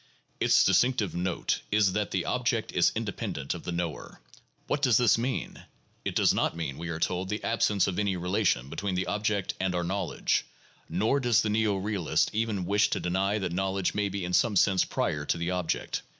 [0.39, 4.19] Its distinctive note is that the object is independent of the knower.
[4.65, 5.63] What does this mean?
[6.03, 9.53] It does not mean, we are told, the absence of any relation between the object
[9.59, 10.43] and our knowledge,
[10.89, 14.55] nor does the neo realist even wish to deny that knowledge may be in some
[14.55, 16.01] sense prior to the object.